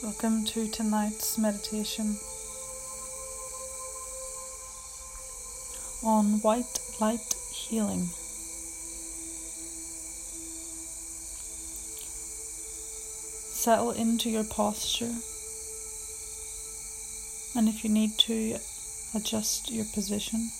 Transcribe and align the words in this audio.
Welcome 0.00 0.44
to 0.44 0.68
tonight's 0.68 1.36
meditation 1.38 2.18
on 6.04 6.40
white 6.40 6.78
light 7.00 7.34
healing. 7.52 8.08
Settle 13.50 13.90
into 13.90 14.30
your 14.30 14.44
posture, 14.44 15.16
and 17.56 17.68
if 17.68 17.82
you 17.82 17.90
need 17.90 18.16
to, 18.18 18.58
adjust 19.16 19.72
your 19.72 19.86
position. 19.92 20.50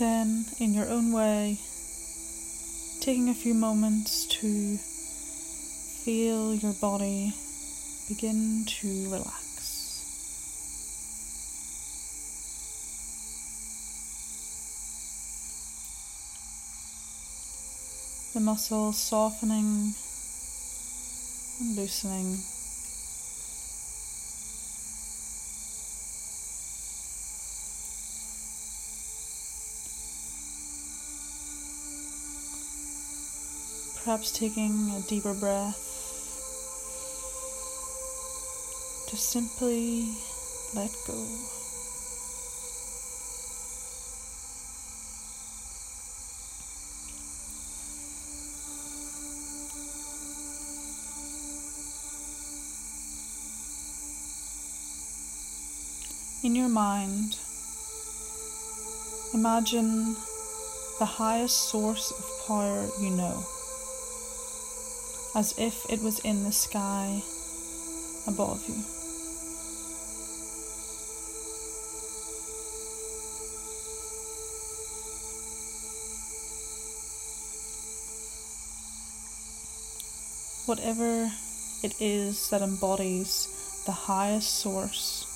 Then, 0.00 0.46
in 0.58 0.72
your 0.72 0.88
own 0.88 1.12
way, 1.12 1.58
taking 3.02 3.28
a 3.28 3.34
few 3.34 3.52
moments 3.52 4.24
to 4.40 4.78
feel 4.78 6.54
your 6.54 6.72
body 6.72 7.34
begin 8.08 8.64
to 8.64 9.10
relax. 9.10 10.00
The 18.32 18.40
muscles 18.40 18.96
softening 18.98 19.92
and 21.60 21.76
loosening. 21.76 22.38
Perhaps 34.10 34.32
taking 34.32 34.90
a 34.90 35.00
deeper 35.02 35.32
breath 35.34 35.78
to 39.08 39.16
simply 39.16 40.08
let 40.74 40.90
go. 41.06 41.14
In 56.42 56.56
your 56.56 56.68
mind, 56.68 57.38
imagine 59.32 60.16
the 60.98 61.04
highest 61.04 61.70
source 61.70 62.10
of 62.10 62.48
power 62.48 62.88
you 63.00 63.10
know 63.10 63.46
as 65.34 65.54
if 65.58 65.88
it 65.88 66.02
was 66.02 66.18
in 66.20 66.44
the 66.44 66.52
sky 66.52 67.22
above 68.26 68.62
you. 68.68 68.74
Whatever 80.66 81.30
it 81.82 81.94
is 82.00 82.50
that 82.50 82.62
embodies 82.62 83.48
the 83.86 83.92
highest 83.92 84.60
source 84.60 85.26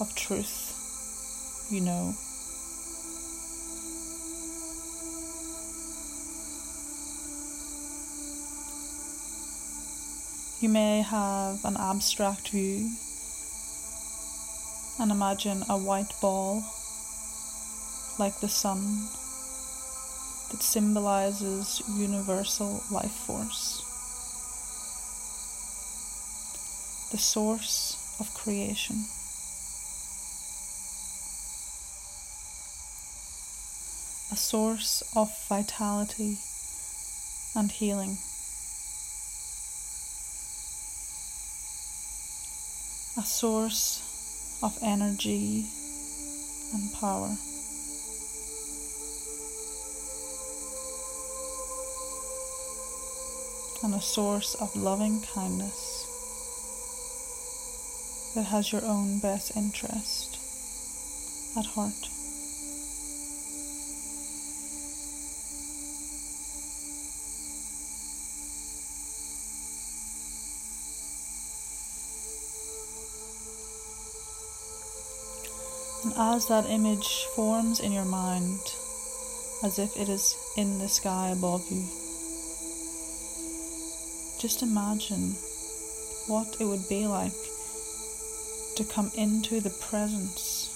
of 0.00 0.14
truth, 0.14 1.68
you 1.70 1.80
know. 1.80 2.14
You 10.62 10.68
may 10.68 11.02
have 11.02 11.64
an 11.64 11.76
abstract 11.76 12.50
view 12.50 12.88
and 15.00 15.10
imagine 15.10 15.64
a 15.68 15.76
white 15.76 16.12
ball 16.20 16.62
like 18.16 18.38
the 18.38 18.48
sun 18.48 19.08
that 20.52 20.62
symbolizes 20.62 21.82
universal 21.98 22.80
life 22.92 23.10
force, 23.10 23.82
the 27.10 27.18
source 27.18 27.96
of 28.20 28.32
creation. 28.32 28.98
A 34.30 34.36
source 34.36 35.02
of 35.16 35.28
vitality 35.48 36.38
and 37.56 37.72
healing. 37.72 38.16
A 43.18 43.22
source 43.22 44.58
of 44.62 44.78
energy 44.82 45.66
and 46.72 46.92
power. 46.94 47.36
And 53.84 53.94
a 53.94 54.00
source 54.00 54.54
of 54.54 54.74
loving 54.76 55.20
kindness 55.34 56.06
that 58.34 58.44
has 58.44 58.72
your 58.72 58.84
own 58.84 59.18
best 59.18 59.56
interest 59.56 60.38
at 61.58 61.66
heart. 61.66 62.08
As 76.16 76.48
that 76.48 76.66
image 76.68 77.24
forms 77.34 77.80
in 77.80 77.92
your 77.92 78.04
mind, 78.04 78.60
as 79.62 79.78
if 79.78 79.96
it 79.96 80.08
is 80.08 80.36
in 80.56 80.78
the 80.78 80.88
sky 80.88 81.28
above 81.30 81.62
you, 81.70 81.82
just 84.40 84.62
imagine 84.62 85.34
what 86.26 86.56
it 86.60 86.64
would 86.64 86.88
be 86.88 87.06
like 87.06 87.32
to 88.76 88.84
come 88.84 89.10
into 89.16 89.60
the 89.60 89.70
presence 89.70 90.68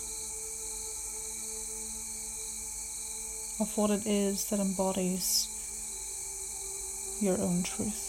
of 3.60 3.76
what 3.76 3.90
it 3.90 4.06
is 4.06 4.44
that 4.50 4.60
embodies 4.60 5.48
your 7.20 7.40
own 7.40 7.62
truth. 7.62 8.05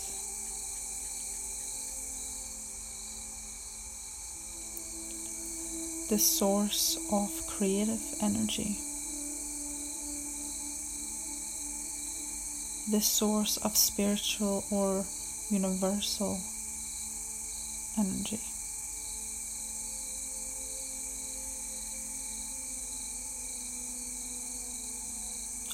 The 6.09 6.17
source 6.17 6.97
of 7.11 7.29
creative 7.47 8.01
energy, 8.21 8.77
the 12.89 13.01
source 13.01 13.57
of 13.57 13.75
spiritual 13.75 14.63
or 14.71 15.03
universal 15.49 16.39
energy. 17.97 18.39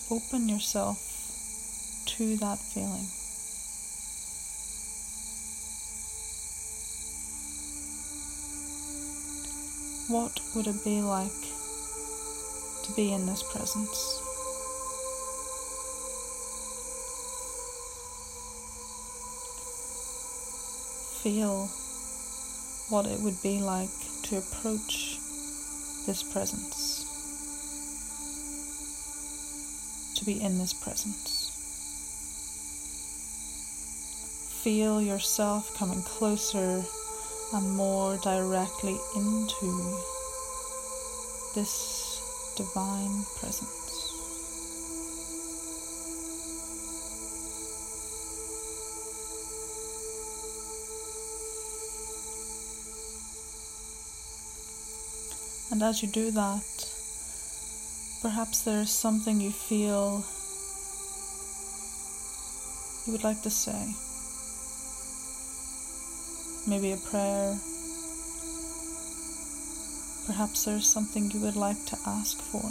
Open 0.09 0.49
yourself 0.49 0.97
to 2.05 2.37
that 2.37 2.57
feeling. 2.57 3.22
What 10.09 10.39
would 10.53 10.67
it 10.67 10.83
be 10.83 11.01
like 11.01 11.31
to 12.83 12.91
be 12.95 13.13
in 13.13 13.25
this 13.25 13.41
presence? 13.41 14.19
Feel 21.23 21.67
what 22.89 23.05
it 23.05 23.19
would 23.21 23.41
be 23.41 23.61
like 23.61 23.89
to 24.23 24.37
approach 24.37 25.17
this 26.05 26.21
presence, 26.21 27.05
to 30.17 30.25
be 30.25 30.41
in 30.41 30.59
this 30.59 30.73
presence. 30.73 31.49
Feel 34.63 35.01
yourself 35.01 35.73
coming 35.77 36.01
closer 36.01 36.83
and 37.53 37.75
more 37.75 38.17
directly 38.17 38.97
into 39.15 39.97
this 41.55 42.53
divine 42.57 43.23
presence. 43.39 43.79
And 55.71 55.81
as 55.81 56.03
you 56.03 56.09
do 56.09 56.31
that, 56.31 56.63
Perhaps 58.23 58.61
there's 58.61 58.89
something 58.89 59.41
you 59.41 59.51
feel 59.51 60.23
you 63.05 63.11
would 63.11 63.25
like 63.25 63.41
to 63.41 63.49
say. 63.49 63.93
Maybe 66.65 66.93
a 66.93 66.97
prayer. 66.97 67.57
Perhaps 70.25 70.63
there's 70.63 70.87
something 70.87 71.29
you 71.31 71.41
would 71.41 71.57
like 71.57 71.85
to 71.87 71.97
ask 72.07 72.41
for. 72.41 72.63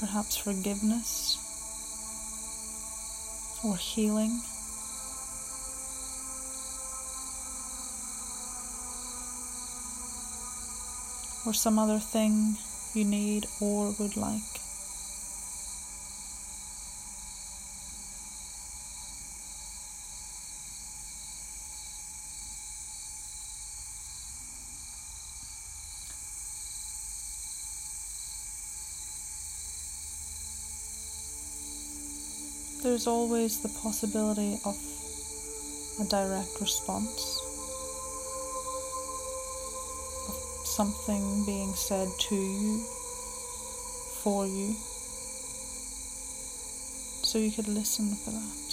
Perhaps 0.00 0.36
forgiveness 0.36 1.38
or 3.64 3.76
healing. 3.76 4.40
Or 11.46 11.54
some 11.54 11.78
other 11.78 12.00
thing 12.00 12.56
you 12.92 13.04
need 13.04 13.46
or 13.60 13.94
would 14.00 14.16
like. 14.16 14.67
There's 32.82 33.06
always 33.06 33.60
the 33.60 33.68
possibility 33.80 34.58
of 34.64 34.76
a 36.00 36.04
direct 36.04 36.60
response, 36.60 37.40
of 40.28 40.66
something 40.66 41.44
being 41.44 41.72
said 41.74 42.08
to 42.28 42.34
you, 42.34 42.78
for 44.22 44.46
you. 44.46 44.74
So 47.24 47.38
you 47.38 47.50
could 47.50 47.68
listen 47.68 48.14
for 48.24 48.30
that. 48.30 48.68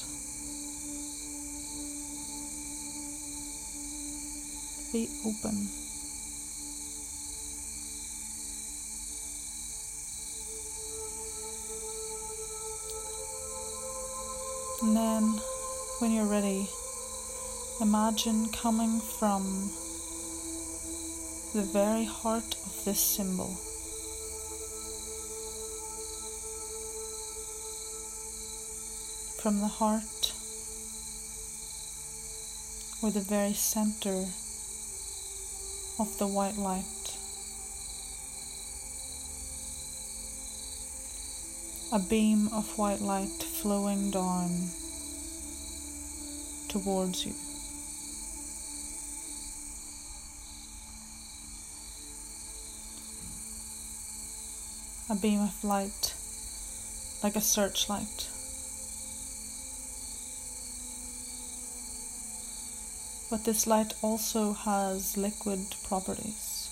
Be 4.93 5.09
open. 5.25 5.84
And 14.95 15.03
then, 15.03 15.41
when 15.99 16.11
you're 16.13 16.23
ready, 16.23 16.69
imagine 17.81 18.47
coming 18.53 19.01
from 19.01 19.43
the 21.53 21.63
very 21.63 22.05
heart 22.05 22.55
of 22.65 22.85
this 22.85 23.01
symbol. 23.01 23.57
From 29.41 29.59
the 29.59 29.67
heart 29.67 30.31
or 33.03 33.11
the 33.11 33.19
very 33.19 33.51
center 33.51 34.23
of 35.99 36.17
the 36.19 36.27
white 36.27 36.55
light. 36.55 36.95
a 41.95 41.99
beam 41.99 42.49
of 42.51 42.77
white 42.77 42.99
light 42.99 43.41
flowing 43.61 44.11
down 44.11 44.49
towards 46.75 47.25
you. 47.25 47.31
A 55.09 55.15
beam 55.21 55.39
of 55.39 55.63
light 55.63 56.13
like 57.23 57.37
a 57.37 57.41
searchlight. 57.41 58.27
But 63.29 63.45
this 63.45 63.65
light 63.65 63.93
also 64.01 64.51
has 64.51 65.15
liquid 65.15 65.59
properties. 65.87 66.69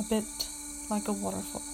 A 0.00 0.02
bit 0.02 0.48
like 0.90 1.08
a 1.08 1.12
waterfall. 1.12 1.73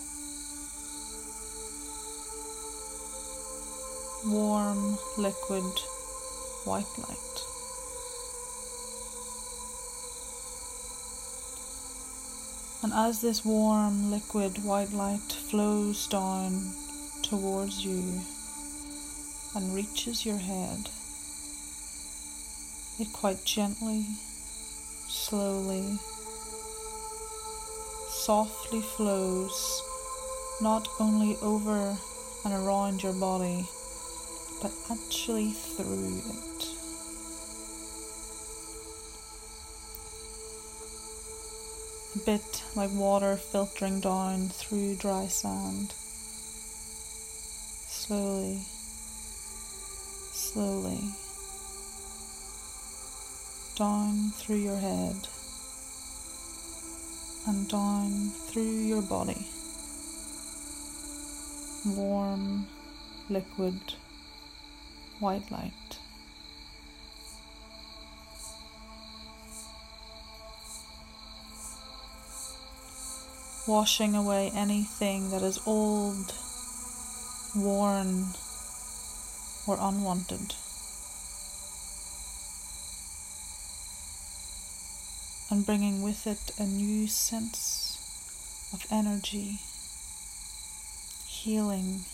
Warm, 4.26 4.98
liquid, 5.16 5.64
white 6.64 6.98
light. 6.98 7.16
And 12.82 12.92
as 12.92 13.22
this 13.22 13.44
warm, 13.46 14.10
liquid, 14.10 14.62
white 14.62 14.92
light 14.92 15.32
flows 15.48 16.06
down 16.06 16.72
towards 17.22 17.82
you 17.84 18.20
and 19.54 19.74
reaches 19.74 20.26
your 20.26 20.38
head, 20.38 20.90
it 22.98 23.12
quite 23.14 23.44
gently, 23.46 24.04
slowly, 25.08 25.98
softly 28.08 28.82
flows 28.82 29.82
not 30.60 30.86
only 30.98 31.36
over 31.40 31.96
and 32.44 32.54
around 32.54 33.02
your 33.02 33.14
body, 33.14 33.66
but 34.62 34.72
actually 34.90 35.50
through 35.50 36.18
it. 36.18 36.66
A 42.16 42.18
bit 42.26 42.64
like 42.76 42.90
water 42.92 43.36
filtering 43.36 44.00
down 44.00 44.48
through 44.48 44.96
dry 44.96 45.26
sand. 45.28 45.94
Slowly, 47.88 48.58
slowly, 50.32 51.00
down 53.76 54.30
through 54.30 54.56
your 54.56 54.76
head 54.78 55.28
and 57.46 57.68
down 57.68 58.30
through 58.48 58.62
your 58.62 59.02
body. 59.02 59.46
Warm, 61.86 62.66
liquid, 63.28 63.80
white 65.20 65.50
light. 65.50 65.72
Washing 73.68 74.16
away 74.16 74.50
anything 74.54 75.30
that 75.30 75.42
is 75.42 75.60
old, 75.66 76.34
worn, 77.54 78.24
or 79.68 79.76
unwanted. 79.80 80.54
and 85.50 85.66
bringing 85.66 86.00
with 86.00 86.28
it 86.28 86.52
a 86.60 86.64
new 86.64 87.08
sense 87.08 87.98
of 88.72 88.86
energy, 88.90 89.58
healing, 91.26 92.04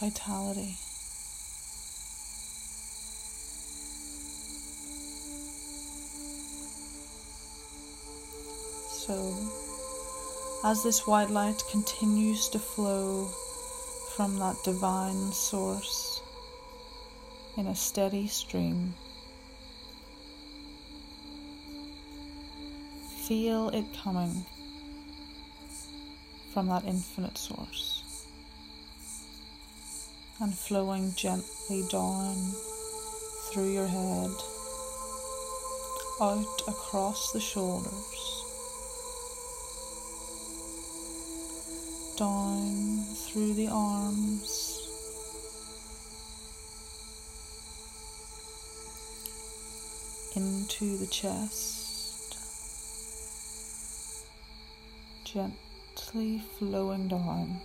vitality. 0.00 0.76
So, 8.90 9.34
as 10.64 10.82
this 10.82 11.06
white 11.06 11.30
light 11.30 11.62
continues 11.70 12.48
to 12.50 12.58
flow 12.58 13.26
from 14.16 14.38
that 14.38 14.56
divine 14.64 15.32
source 15.32 16.22
in 17.56 17.66
a 17.66 17.74
steady 17.74 18.26
stream, 18.26 18.94
Feel 23.28 23.68
it 23.74 23.84
coming 24.02 24.46
from 26.54 26.68
that 26.68 26.86
infinite 26.86 27.36
source 27.36 27.97
and 30.40 30.54
flowing 30.54 31.12
gently 31.16 31.82
down 31.90 32.36
through 33.50 33.72
your 33.72 33.86
head, 33.86 34.30
out 36.20 36.62
across 36.68 37.32
the 37.32 37.40
shoulders, 37.40 38.44
down 42.16 43.04
through 43.26 43.54
the 43.54 43.68
arms. 43.68 44.74
Into 50.36 50.96
the 50.98 51.06
chest. 51.06 51.78
gently 55.32 56.42
flowing 56.58 57.06
down. 57.06 57.60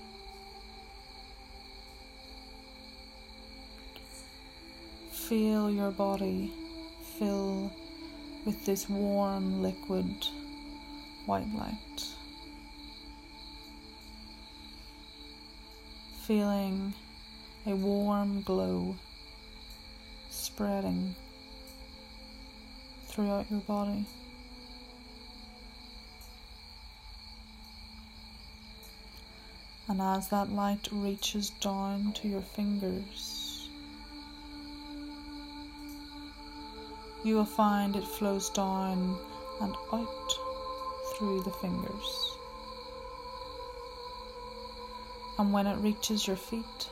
Feel 5.30 5.72
your 5.72 5.92
body 5.92 6.52
fill 7.18 7.72
with 8.46 8.66
this 8.66 8.90
warm 8.90 9.62
liquid 9.62 10.06
white 11.26 11.48
light. 11.56 12.08
Feeling 16.24 16.94
a 17.66 17.74
warm 17.74 18.42
glow 18.42 18.98
spreading 20.30 21.16
throughout 23.08 23.50
your 23.50 23.62
body. 23.62 24.06
And 29.88 30.02
as 30.02 30.28
that 30.30 30.52
light 30.52 30.90
reaches 30.92 31.50
down 31.62 32.12
to 32.14 32.28
your 32.28 32.42
fingers, 32.42 33.43
you 37.24 37.36
will 37.36 37.46
find 37.46 37.96
it 37.96 38.04
flows 38.04 38.50
down 38.50 39.18
and 39.62 39.76
out 39.94 40.34
through 41.14 41.42
the 41.44 41.52
fingers. 41.52 42.38
And 45.40 45.54
when 45.54 45.66
it 45.66 45.78
reaches 45.78 46.28
your 46.28 46.36
feet, 46.36 46.90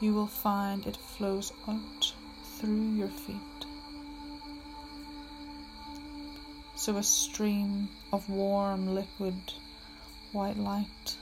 you 0.00 0.12
will 0.12 0.26
find 0.26 0.86
it 0.86 0.96
flows 0.96 1.52
out 1.68 2.12
through 2.58 2.94
your 2.94 3.08
feet. 3.08 3.36
So 6.74 6.96
a 6.96 7.02
stream 7.02 7.88
of 8.12 8.28
warm 8.28 8.94
liquid 8.94 9.34
white 10.32 10.56
light 10.56 11.16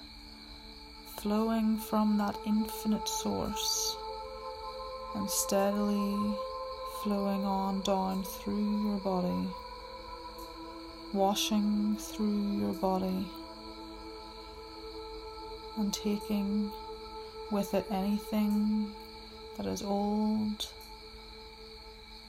flowing 1.17 1.77
from 1.79 2.17
that 2.19 2.37
infinite 2.47 3.09
source 3.09 3.97
and 5.17 5.29
steadily 5.29 6.37
flowing 7.02 7.45
on 7.45 7.81
down 7.83 8.25
through 8.25 8.88
your 8.88 8.99
body, 8.99 9.49
washing 11.12 11.97
through 11.97 12.59
your 12.59 12.73
body 12.75 13.26
and 15.76 15.93
taking 15.95 16.71
with 17.52 17.73
it 17.75 17.87
anything 17.90 18.90
that 19.57 19.67
is 19.67 19.83
old 19.83 20.67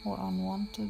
or 0.05 0.17
unwanted. 0.21 0.89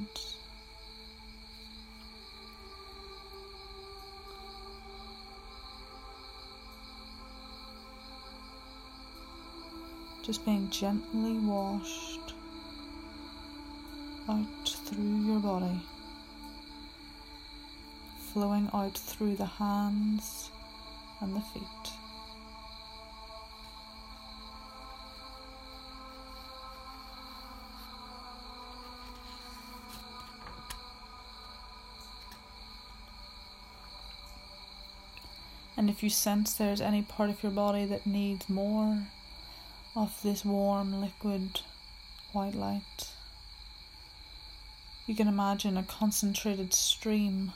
just 10.22 10.46
being 10.46 10.70
gently 10.70 11.40
washed 11.40 12.19
out 14.30 14.70
through 14.86 15.22
your 15.26 15.40
body, 15.40 15.82
flowing 18.32 18.70
out 18.74 18.96
through 18.96 19.36
the 19.36 19.46
hands 19.46 20.52
and 21.20 21.36
the 21.36 21.42
feet. 21.42 21.64
And 35.76 35.90
if 35.90 36.04
you 36.04 36.10
sense 36.10 36.54
there's 36.54 36.82
any 36.82 37.02
part 37.02 37.30
of 37.30 37.42
your 37.42 37.54
body 37.54 37.86
that 37.86 38.06
needs 38.06 38.48
more 38.48 39.08
of 39.96 40.22
this 40.22 40.46
warm 40.46 41.02
liquid 41.02 41.62
white 42.32 42.54
light. 42.54 43.10
You 45.10 45.16
can 45.16 45.28
imagine 45.28 45.76
a 45.76 45.82
concentrated 45.82 46.72
stream 46.72 47.52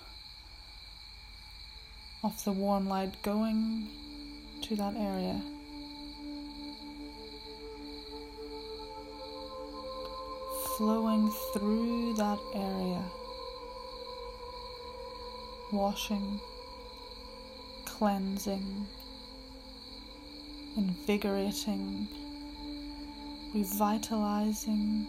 of 2.23 2.43
the 2.45 2.51
warm 2.51 2.89
light 2.89 3.21
going 3.21 3.89
to 4.63 4.75
that 4.75 4.95
area. 4.95 5.39
Flowing 10.77 11.31
through 11.53 12.15
that 12.15 12.39
area, 12.55 13.03
washing, 15.71 16.41
cleansing, 17.85 18.87
invigorating 20.75 22.07
revitalizing, 23.53 25.05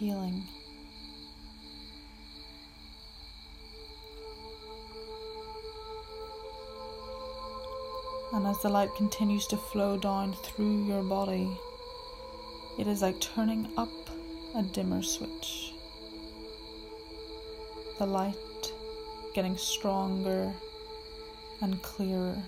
healing. 0.00 0.42
And 8.32 8.46
as 8.46 8.62
the 8.62 8.70
light 8.70 8.88
continues 8.96 9.46
to 9.48 9.58
flow 9.58 9.98
down 9.98 10.32
through 10.42 10.86
your 10.86 11.02
body, 11.02 11.50
it 12.78 12.86
is 12.86 13.02
like 13.02 13.20
turning 13.20 13.68
up 13.76 13.90
a 14.54 14.62
dimmer 14.62 15.02
switch. 15.02 15.74
The 17.98 18.06
light 18.06 18.72
getting 19.34 19.58
stronger 19.58 20.54
and 21.60 21.82
clearer 21.82 22.42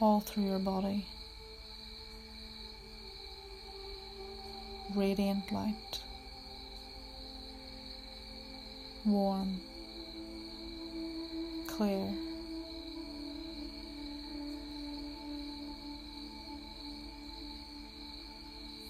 all 0.00 0.20
through 0.20 0.44
your 0.44 0.58
body. 0.58 1.04
Radiant 4.94 5.52
light, 5.52 6.00
warm, 9.04 9.60
clear. 11.66 12.08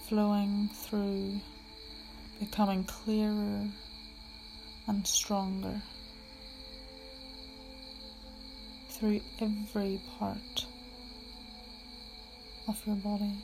Flowing 0.09 0.71
through, 0.73 1.41
becoming 2.41 2.85
clearer 2.85 3.67
and 4.87 5.07
stronger 5.07 5.83
through 8.89 9.21
every 9.41 10.01
part 10.19 10.67
of 12.67 12.81
your 12.87 12.97
body. 12.97 13.35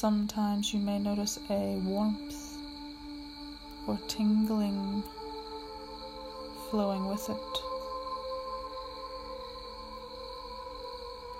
Sometimes 0.00 0.72
you 0.72 0.78
may 0.78 1.00
notice 1.00 1.40
a 1.50 1.74
warmth 1.84 2.56
or 3.88 3.98
tingling 4.06 5.02
flowing 6.70 7.08
with 7.08 7.28
it. 7.28 7.54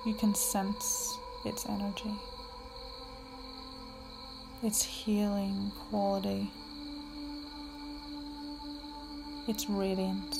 You 0.04 0.14
can 0.14 0.34
sense 0.34 1.16
its 1.44 1.66
energy, 1.66 2.12
its 4.64 4.82
healing 4.82 5.70
quality, 5.88 6.50
its 9.46 9.70
radiance. 9.70 10.37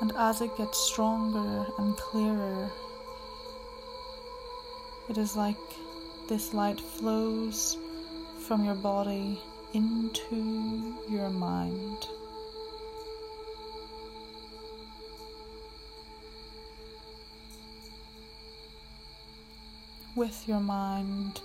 And 0.00 0.12
as 0.16 0.40
it 0.40 0.56
gets 0.56 0.78
stronger 0.78 1.66
and 1.78 1.96
clearer, 1.96 2.70
it 5.08 5.18
is 5.18 5.36
like 5.36 5.56
this 6.28 6.54
light 6.54 6.80
flows 6.80 7.76
from 8.46 8.64
your 8.64 8.76
body 8.76 9.40
into 9.74 10.94
your 11.08 11.30
mind. 11.30 12.06
With 20.14 20.46
your 20.46 20.60
mind, 20.60 21.40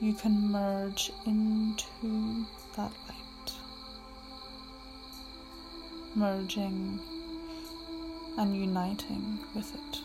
you 0.00 0.14
can 0.14 0.50
merge 0.50 1.12
into 1.26 2.44
that 2.76 2.92
light, 3.08 3.52
merging 6.14 7.00
and 8.38 8.56
uniting 8.56 9.40
with 9.54 9.74
it. 9.74 10.00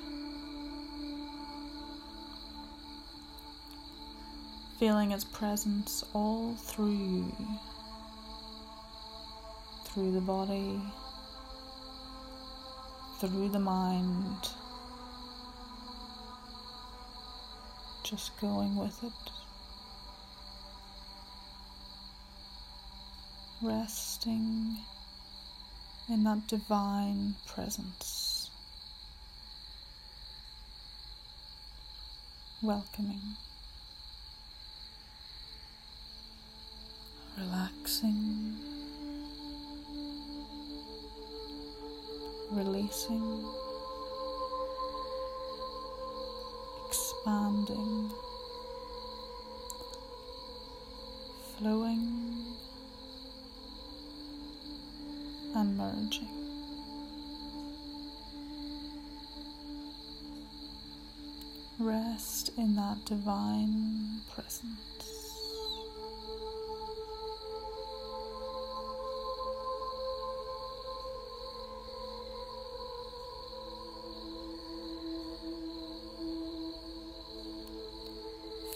Feeling 4.80 5.12
its 5.12 5.24
presence 5.24 6.04
all 6.14 6.56
through 6.56 6.92
you, 6.92 7.32
through 9.86 10.12
the 10.12 10.22
body, 10.22 10.82
through 13.20 13.50
the 13.50 13.60
mind, 13.60 14.50
just 18.04 18.38
going 18.42 18.76
with 18.76 19.02
it. 19.04 19.14
resting 23.64 24.76
in 26.10 26.24
that 26.24 26.48
divine 26.48 27.36
presence, 27.46 28.50
welcoming, 32.62 33.22
relaxing, 37.38 38.58
releasing, 42.52 43.46
expanding. 46.88 48.12
flowing 51.64 52.63
and 55.56 55.78
merging. 55.78 56.28
Rest 61.80 62.52
in 62.58 62.76
that 62.76 63.04
divine 63.06 64.22
presence. 64.34 64.70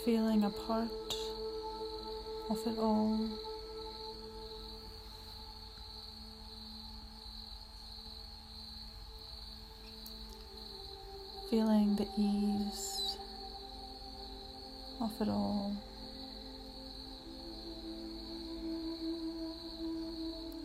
Feeling 0.03 0.43
a 0.43 0.49
part 0.49 1.15
of 2.49 2.65
it 2.65 2.77
all. 2.77 3.46
Feeling 11.57 11.95
the 11.95 12.07
ease 12.19 13.17
of 15.01 15.11
it 15.19 15.27
all. 15.27 15.75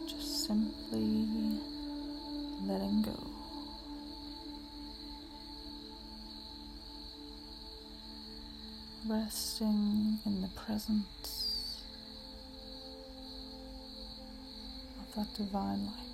Just 0.06 0.44
simply 0.44 1.26
letting 2.66 3.00
go. 3.00 3.16
Resting 9.08 10.18
in 10.26 10.42
the 10.42 10.49
presence 10.49 11.80
of 15.00 15.14
that 15.14 15.32
divine 15.38 15.87
light. 15.87 16.12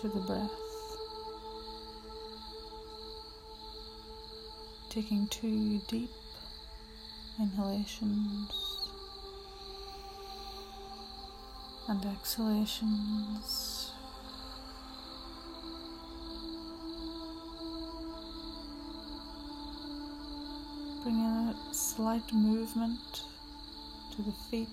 To 0.00 0.08
the 0.08 0.20
breath. 0.20 0.50
Taking 4.88 5.26
two 5.28 5.78
deep 5.88 6.10
inhalations 7.38 8.50
and 11.88 12.06
exhalations. 12.06 13.92
Bringing 21.02 21.24
a 21.26 21.54
slight 21.72 22.32
movement 22.32 23.24
to 24.16 24.22
the 24.22 24.32
feet 24.50 24.68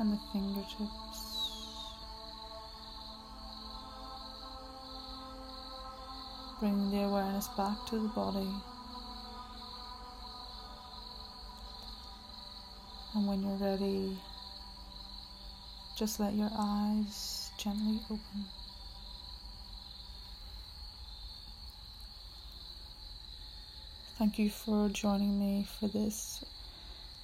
and 0.00 0.12
the 0.12 0.18
fingertips. 0.32 1.09
Bring 6.60 6.90
the 6.90 7.04
awareness 7.04 7.48
back 7.56 7.86
to 7.86 7.98
the 7.98 8.08
body. 8.08 8.46
And 13.14 13.26
when 13.26 13.42
you're 13.42 13.56
ready, 13.56 14.18
just 15.96 16.20
let 16.20 16.34
your 16.34 16.50
eyes 16.54 17.50
gently 17.58 18.00
open. 18.10 18.44
Thank 24.18 24.38
you 24.38 24.50
for 24.50 24.90
joining 24.90 25.40
me 25.40 25.66
for 25.78 25.88
this 25.88 26.44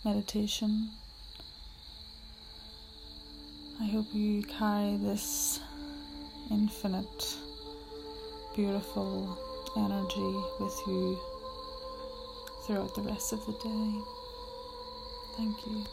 meditation. 0.02 0.88
I 3.78 3.84
hope 3.84 4.06
you 4.14 4.42
carry 4.44 4.96
this 4.96 5.60
infinite, 6.50 7.36
beautiful 8.56 9.38
energy 9.76 10.34
with 10.58 10.82
you 10.86 11.18
throughout 12.62 12.94
the 12.94 13.02
rest 13.02 13.34
of 13.34 13.44
the 13.44 13.52
day. 13.52 14.00
Thank 15.36 15.66
you. 15.66 15.84